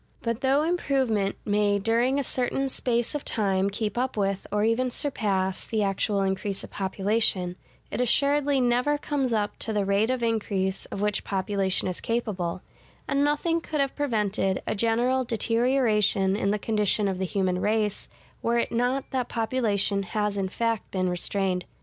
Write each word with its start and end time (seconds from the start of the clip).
But 0.23 0.41
though 0.41 0.63
improvement 0.63 1.35
may 1.45 1.77
during 1.77 2.17
a 2.19 2.23
certain 2.23 2.69
space 2.69 3.13
of 3.13 3.23
time 3.23 3.69
keep 3.69 3.99
up 3.99 4.17
with, 4.17 4.47
or 4.51 4.63
even 4.63 4.89
surpass, 4.89 5.63
the 5.63 5.83
actual 5.83 6.23
increase 6.23 6.63
of 6.63 6.71
population, 6.71 7.55
it 7.91 8.01
assuredly 8.01 8.59
never 8.59 8.97
comes 8.97 9.31
up 9.31 9.59
to 9.59 9.71
the 9.71 9.85
rate 9.85 10.09
of 10.09 10.23
increase 10.23 10.87
of 10.87 11.01
which 11.01 11.23
population 11.23 11.87
is 11.87 12.01
capable: 12.01 12.63
and 13.07 13.23
nothing 13.23 13.61
could 13.61 13.79
have 13.79 13.95
prevented 13.95 14.63
a 14.65 14.73
general 14.73 15.23
deterioration 15.23 16.35
in 16.35 16.49
the 16.49 16.57
condition 16.57 17.07
of 17.07 17.19
the 17.19 17.23
human 17.25 17.61
race, 17.61 18.09
were 18.41 18.57
it 18.57 18.71
not 18.71 19.07
that 19.11 19.29
population 19.29 20.01
has 20.01 20.35
in 20.35 20.49
fact 20.49 20.89
been 20.89 21.09
restrained. 21.09 21.63